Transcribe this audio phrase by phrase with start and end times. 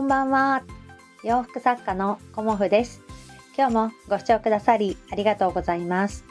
[0.00, 0.62] こんばんは。
[1.24, 3.02] 洋服作家のコモフです。
[3.54, 6.24] 今日もご視聴くださりありがとうございます。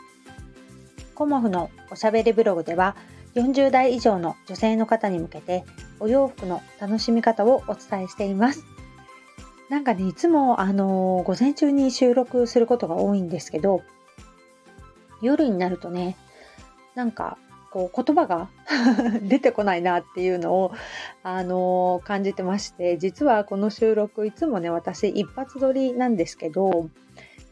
[1.13, 2.95] コモフのおしゃべりブログでは
[3.35, 5.65] 40代以上の女性の方に向けて
[5.99, 8.65] お洋服の楽しみ方をお伝えしています。
[9.69, 13.83] なんかね、いつもあの午前中に収録することが多いんですけど、
[15.21, 16.17] 夜になるとね、
[16.95, 17.37] なんか
[17.71, 18.49] こう言葉が
[19.21, 20.71] 出てこないなっていうのを、
[21.23, 26.89] あの感じてまして実はこの収録いつもね私一発撮りなんですけど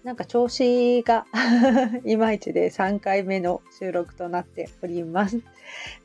[0.04, 1.26] なんか調子が
[2.06, 5.42] いまいちで3回目の収録となっております。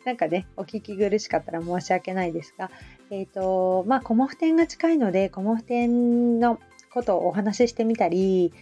[0.04, 2.70] なんかねお聞き苦しかったら申し訳ないですが
[3.10, 6.58] えっ、とまあコモフ展が近いのでコモフ展の
[6.92, 8.52] ことをお話ししてみたり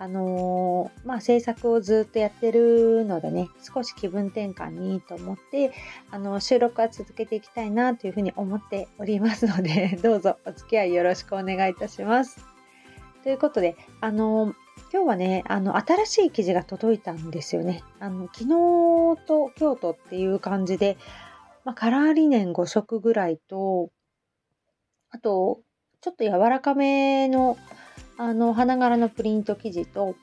[0.00, 5.72] あのーまあ、制作をずっとやってるのでね少し気分転換にいいと思って
[6.10, 12.44] あの収録は続けていきたいなというふうに思っておりますので どうぞお付き合いよろしくお願いいたします。
[13.24, 14.54] ということであの
[14.92, 17.82] 今日はねあの新しい記事が届いたんですよね。
[17.98, 18.48] あの昨日
[19.26, 20.96] と今日とっていう感じで、
[21.64, 23.90] まあ、カラーリネン5色ぐらいと
[25.10, 25.60] あと
[26.00, 27.56] ちょっと柔らかめの
[28.18, 30.16] あの花柄のプリント生地と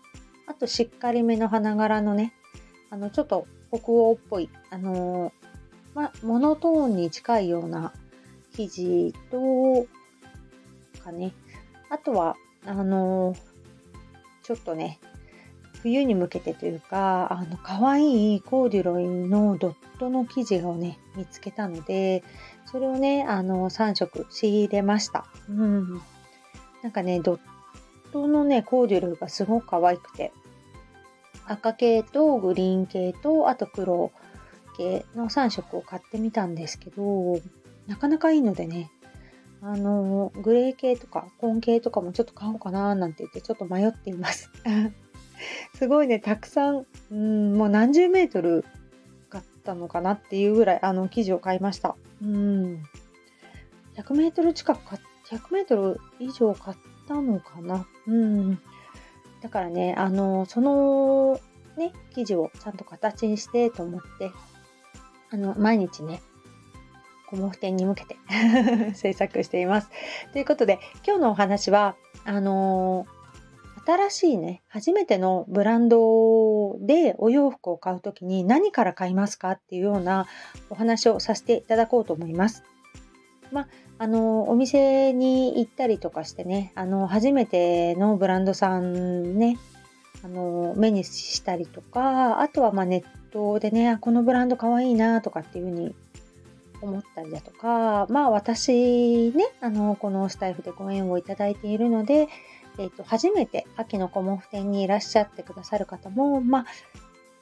[0.48, 2.34] あとしっかりめの花柄のね
[2.90, 5.32] あのちょっと北欧っぽいあの
[5.94, 7.94] まモノトーンに近いような
[8.54, 9.88] 生地と
[11.02, 11.34] かね
[11.90, 13.34] あとはあの
[14.44, 15.00] ちょっとね
[15.82, 22.24] 冬に向けてというかあの可愛いコーデュロイのドットの生地をね見つけたので
[22.66, 25.26] それをねあの3色仕入れました。
[25.50, 26.02] うん、
[26.82, 27.40] なんかねドッ
[28.28, 30.32] のねコーデュロイがすごく可愛くて。
[31.48, 34.12] 赤系とグリーン系とあと黒
[34.78, 37.40] 系の3色を買ってみたんですけど
[37.88, 38.92] なかなかいいのでね
[39.62, 44.52] あのグレー系とか紺系とかもちょっと買おうかななんて言ってちょっと迷っています。
[45.76, 48.64] すごいねたくさんうんもう何十メートル
[49.30, 51.96] 買ったのかなっていうぐらいあの生地を買いました。
[52.22, 52.84] うん。
[53.96, 56.78] 100メートル近く買っ100メートル以上買っ
[57.08, 57.86] たのかな？
[58.08, 58.60] うん
[59.42, 61.40] だからねあのその
[61.78, 64.32] ね生地をちゃんと形にしてと思って
[65.30, 66.22] あの毎日ね
[67.28, 68.18] コモフ展に向けて
[68.96, 69.90] 制作しています。
[70.34, 73.06] ということで今日のお話はあの
[73.86, 79.52] 新しいね初めてのブランドでお洋服を買う時に何から買いますか？
[79.52, 80.26] っていうような
[80.70, 82.64] お話をさせていただこうと思います。
[83.52, 83.68] まあ
[83.98, 89.58] あのお店に行ったりとかしてねあの初めてのブランドさんね
[90.24, 95.96] あの目にしたりとかあとはまネットでねこのブランドかわいいなとかっていう風に
[96.82, 102.28] 思ったりだとかまあ私ねあのこのスタイフでご縁をいただいているので、
[102.78, 106.66] えー、と初めて秋のコモフ展にいらっしゃってくださる方もまあ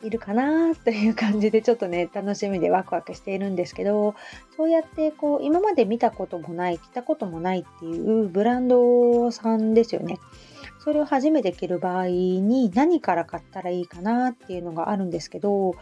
[0.04, 4.16] いるかなという感じでちょっとね楽しみでワクワクしているんですけど
[4.58, 10.20] そうやってこう今まで見たこともない着たこともないっていうブランドさんですよね。
[10.80, 15.76] それを初めて着る場合に何から買ったらいいかなっていうのがあるんですけど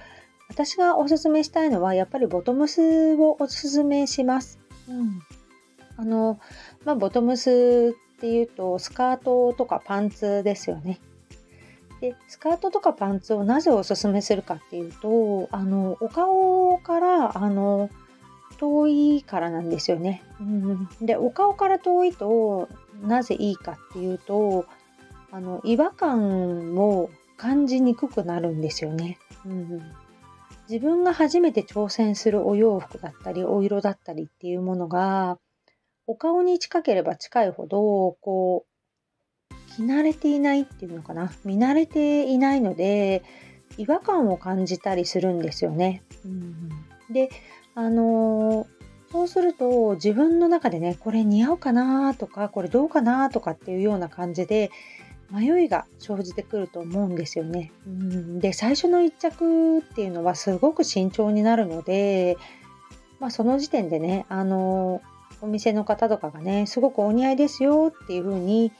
[0.47, 4.59] 私がおすすめしたいのはやっぱりボトムスをおすすめします。
[4.87, 5.21] うん、
[5.97, 6.39] あの、
[6.85, 10.99] まあ、ボトムスっていうとスカートとかパンツですよね。
[12.01, 17.89] でスカートとかパンツをなぜおすすめするかっていうとあのお顔からあの
[18.57, 20.23] 遠いからなんですよね。
[20.39, 22.69] うん、でお顔から遠いと
[23.01, 24.65] なぜいいかっていうと
[25.31, 29.17] あの違和感を感じにくくなるんですよね。
[29.45, 29.81] うん
[30.69, 35.37] 自分が初めて挑戦するお洋服だったりお色だったりっていうものが
[36.07, 38.70] お顔に近ければ近いほどこう
[39.77, 41.31] 着慣れていないっていうのかな？
[41.43, 43.23] 見慣れていないので
[43.77, 46.03] 違和感を感じたりするんですよね。
[46.25, 46.69] うん、
[47.11, 47.29] で
[47.75, 54.71] あのー、そうすると自分の中でねこれ似合うかなとかこれどうかなとかっていうような感じで
[55.31, 57.71] 迷いが生じてくると思うんですよね。
[57.87, 62.37] うんで最初の1着っていうのはすごく慎重になるので、
[63.19, 65.01] まあ、その時点でねあの
[65.41, 68.71] お店の方とかがねすごくお似合いですよっていう風に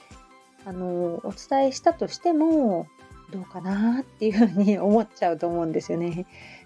[0.66, 2.88] あのお伝えしたとしても
[3.32, 6.26] どうかなっていう風に思っちゃうと思うんですよね。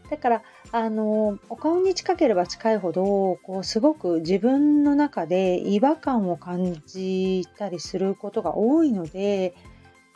[0.09, 9.55] だからあのお顔に近ければ近いほどこうすごく自分の中で違和感を感じたりすることが多いので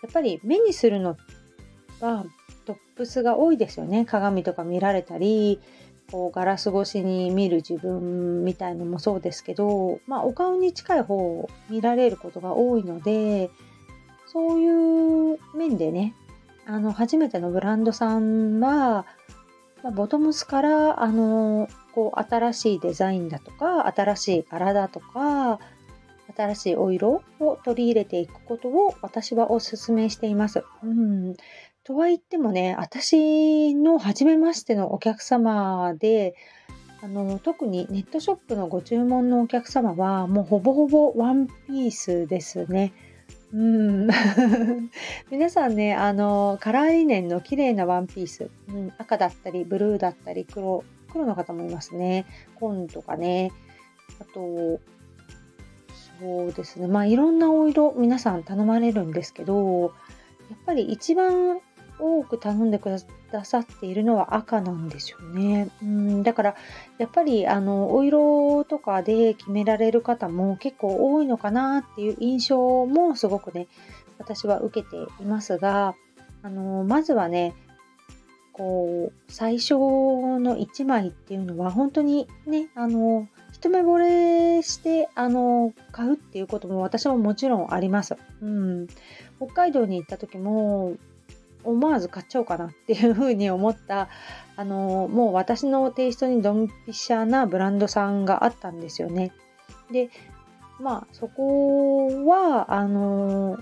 [0.03, 1.17] やっぱり目にするの
[2.01, 2.25] は
[2.65, 5.59] トップスが多いですよね鏡とか見られたり
[6.11, 13.49] こうガラス越しに見る自分みたいのもそうですけど、まあ、お顔に近い方を見られることが多いので
[14.31, 16.13] そういう面でね
[16.65, 19.05] あの初めてのブランドさんは、
[19.83, 25.59] まあ、ボトムスからあのこう新しいデザインだとか新しい柄だとか
[26.35, 30.63] 新しいお色を取り入れていくことを私はお勧めしています。
[30.83, 31.35] うん、
[31.83, 36.35] とは言ってもね、私の初めましてのお客様で、
[37.01, 42.93] あの特にネットショップのご注文のお客様はもうほぼほぼワンピースですね。
[43.51, 44.07] うん、
[45.31, 52.25] 皆さんねあのカラーリネンの綺麗なワンピース、うん、赤だったりブルーだったり黒黒の方もいますね。
[52.55, 53.51] 紺とかね。
[54.19, 54.79] あと
[56.19, 56.87] そうですね。
[56.87, 59.93] まあいろんなお色皆さん頼まれるんですけど
[60.49, 61.59] やっぱり一番
[61.99, 62.89] 多く頼んでく
[63.31, 65.69] ださっているのは赤なんですよね。
[65.81, 66.55] うんだから
[66.97, 73.67] やっぱりあのお色とかで決められる方も結構多いのかなっていう印象もすごくね
[74.17, 75.95] 私は受けていますが
[76.41, 77.53] あのまずはね
[78.53, 88.15] こう最初の1枚っていうのは本当にねあの一目惚れしてあの買うっていうことも私ももちろんあります。
[88.41, 88.87] うん、
[89.37, 90.95] 北海道に行った時も
[91.63, 94.09] 思わず買っちゃおうかなっていうふうに思った
[94.55, 99.31] あのもう私のテイストにドンピシャなブランドさんがあったんですよね。
[99.91, 100.09] で
[100.79, 103.57] まあそこはあの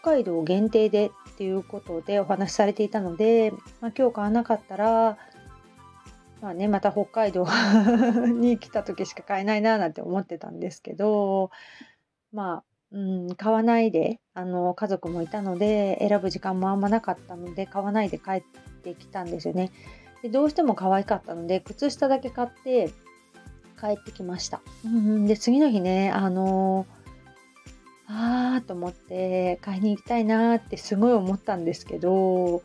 [0.00, 5.18] 北海道限定でっていうことでお話しされていたので、まあ、今日買わなかったら
[6.40, 7.46] まあね、また北海道
[8.38, 11.50] に来た時しか買えないななんて思ってたんですけど、
[12.32, 12.64] まあ、
[12.96, 12.98] う
[13.32, 18.42] ん、買わないで、あの、家族もいたので、選ぶ時間もあんまなかったので、買わないで帰っ
[18.82, 19.70] てきたんですよね。
[20.22, 22.88] でどうしても可愛かったので、靴下だけ買って
[23.78, 24.62] 帰ってきました。
[24.82, 26.86] うん、で、次の日ね、あの
[28.08, 32.62] あーと思って買いに行きたいなってすごい思ったんですけど、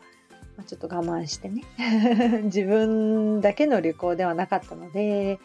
[0.56, 1.62] まあ、ちょっと我慢してね
[2.44, 5.40] 自分だけの旅行ではなかったので、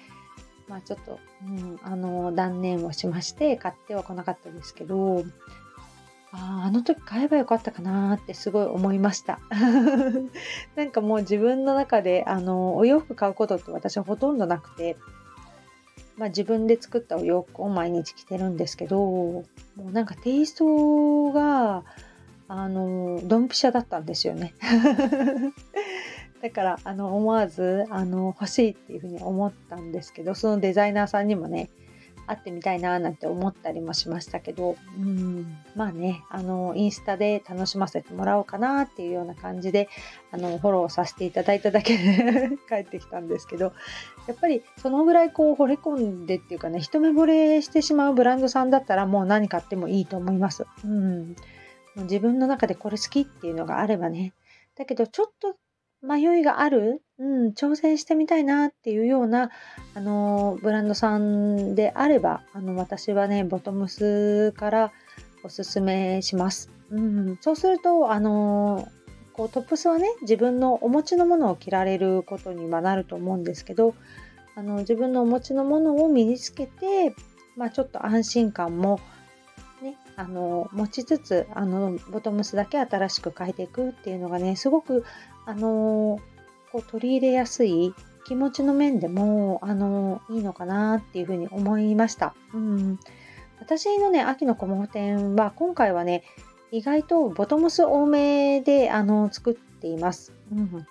[0.68, 5.24] まあ、ちょっと、うん、あの断念をしまして買っては来なかったですけど
[6.32, 9.40] ああの時買えばよかったかなってすごい思いました。
[10.76, 14.98] なんかもう自分の中であのお洋服買うことって私はほとんどなくて、
[16.18, 19.46] まあ、自分で作ったお洋服を毎日着てるんですけども
[19.78, 21.84] うなんかテイストが
[22.50, 24.54] あのドンピシャだったんですよね。
[26.42, 31.70] だからあの思わずあの欲しいっていうふうに思ったんですけどそのデザイナーさんにもね
[32.28, 39.88] 会ってみたいななんて思ったりもしましたけどうんまあねあのインスタで楽しませてもらおうかなっていうような感じで
[40.32, 43.74] あのフォローさせていただいただけで 帰ってきたんですけど
[44.28, 50.66] やっぱりそのぐらいこう惚れ込んでっていうかね一目惚れしてしまうブランドさんだったらもう何買ってもいいと思います。
[50.84, 51.36] うん
[52.04, 54.34] 自分の中でこれ好きっていうのがあればね。
[54.76, 55.56] だけどちょっと
[56.02, 59.50] 迷いがある、うん、挑戦してみたいなっていうような、
[59.96, 64.92] あのブランドさんであれば、あの私はね、ボトムスから
[65.44, 66.70] おすすめします。
[66.92, 68.88] うん、そうすると、あの
[69.34, 73.94] こうトップスはね、自分のお持ちのものを着られることにはなると思うんですけど、
[74.56, 77.14] あの自分のお持ちのものを身につけて、
[77.56, 79.00] まあ、ちょっと安心感も
[79.82, 85.06] ね、あの持ちつつあのボトムスだけ新しく変えていくっていうのがねすごく
[85.48, 86.20] あの
[86.72, 87.94] こう取り入れやすい
[88.26, 92.36] 気持ちの面でもあのいいのかなっていうふうに思いました。
[92.54, 93.00] うん、
[93.60, 96.24] 私のね秋の小物店は今回はね
[96.72, 100.34] 意外とボトムス多めであの作っています。
[100.52, 100.86] うん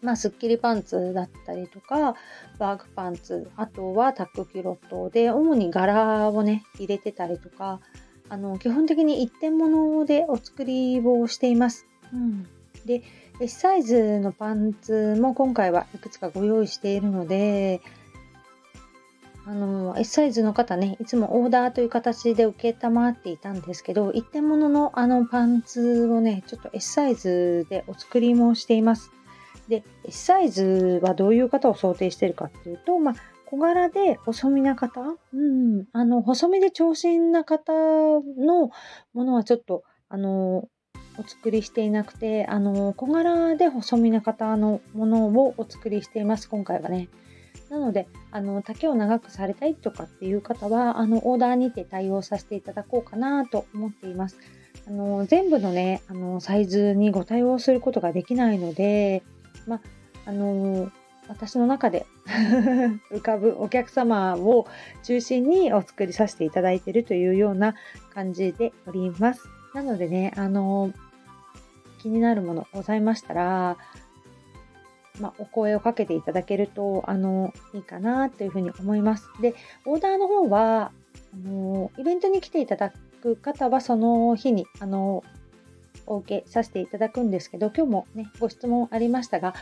[0.00, 2.14] まあ、スッキリパンツだったりとか、
[2.58, 7.80] バーグパンツ、あとはタックキロットで、主に柄をね、入れてたりとか、
[8.28, 11.86] あの基本的に一点物でお作りをしています。
[12.12, 12.46] うん、
[12.84, 13.02] で
[13.40, 17.80] S サイズのパンツも今回はいくつかご用意しているので
[19.46, 29.10] あの S サイズの方ねいつもオーダーという形で承っていたんですけど一点物のあのパンツをねちょっと S サイズでお作りもしています。
[29.68, 33.14] で S サイズはどういう方を想定しているかっていうと、まあ、
[33.46, 38.70] 小柄で細身な方、うん、あの、細身で長身な方の
[39.12, 40.68] ものはちょっと、あの、
[41.18, 47.08] お作りしていなくて、あの、小柄で細身な方のものをお作りしています、今回はね。
[47.70, 54.38] なので、あの、丈を長くされたいとかっていう方は、あの、オーダーにて対応させていただこうかなと思っています。
[54.86, 59.22] あの、全部のね、あの、サイズにご対応することができないので、
[59.66, 59.80] ま
[60.26, 60.90] あの
[61.28, 62.06] 私の中で
[63.10, 64.66] 浮かぶお客様を
[65.02, 67.74] 中心にお作りさせていただいているというような
[68.12, 69.48] 感じでおります。
[69.74, 70.92] なのでね、あの、
[72.04, 73.78] 気になるものございましたら、
[75.18, 79.30] まあ、お声をかけていただけると、あの、いいかなというふうに思います。
[79.40, 79.54] で、
[79.86, 80.92] オーダーの方は、
[81.32, 82.92] あの、イベントに来ていただ
[83.22, 85.24] く方は、その日に、あの、
[86.06, 89.54] お受けさせていただくんですけど、今日もね、ご質問ありましたが、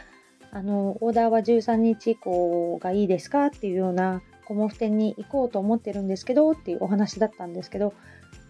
[0.51, 7.95] あの、オーダーは13日以降がいいですかっていうような、コモフ店に行こうと思ってるんですけどっていうお話だったんですけど、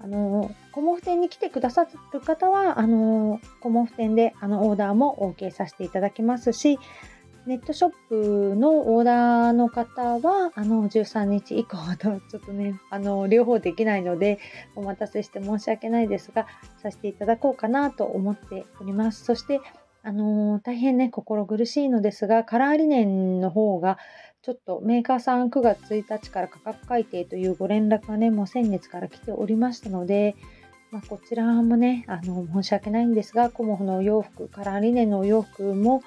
[0.03, 6.79] あの、コモフ店に来てくださる方は、あの、コモフ店であのオーダーも OK させていただきますし、
[7.47, 14.39] ネットショップのオーダーの方は、あの、13日以降と、ちょっとね、あの、両方できないので、
[14.77, 16.47] お待たせして申し訳ないですが、
[16.83, 19.25] させていただこうかなと思っております。
[19.25, 19.61] そして、
[20.05, 23.99] あの大変ね、心苦しいのですが、カラーリネンの方が、
[24.43, 30.35] ちょっとメーカーさん9月1日から価格改定というご連絡がね、もう先月から来ておりましたので、
[30.91, 36.03] まあ、こちらもね、あの、申し訳ないんですが、コモフのお洋服、カラーリネのお洋服も、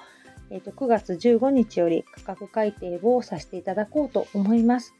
[0.50, 4.94] えー、と9月15日より価格改定をさせていただこうと思います。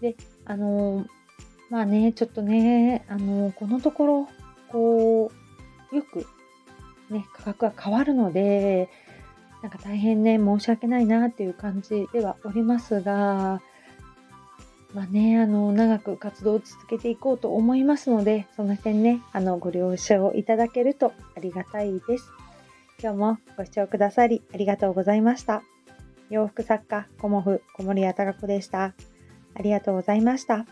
[0.00, 1.04] で、あの
[1.70, 4.28] まあね、ちょっとね、あのこのところ、
[4.68, 5.32] こ
[5.92, 6.26] う、よく
[7.10, 8.88] ね、価格が変わるので、
[9.62, 13.60] なんか大変ね、申し訳ないなっていう感じではおりますが、
[14.94, 22.30] まあね、あの、長く活動を続けていこうと思いますので、その点ね、あの、ご了承いただけるとありがたいです。
[23.00, 25.62] 今日もご視聴くださりありがとうございました。
[26.30, 28.94] 洋服作家、コモフ、小森屋隆子でした。
[29.54, 30.66] ありがとうございました。